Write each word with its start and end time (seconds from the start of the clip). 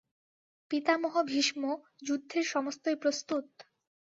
পিতামহ 0.71 1.13
ভীষ্ম, 1.23 1.61
যুদ্ধের 2.03 2.45
সমস্তই 2.45 2.95
প্রস্তুত? 2.95 3.45